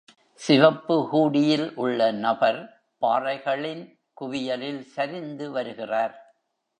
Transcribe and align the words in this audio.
சிவப்பு 0.39 0.95
ஹூடியில் 1.11 1.73
உள்ள 1.73 2.11
நபர் 2.11 2.59
பாறைகளின் 3.01 3.83
குவியலில் 4.13 4.81
சரிந்து 4.81 5.51
வருகிறார். 5.51 6.15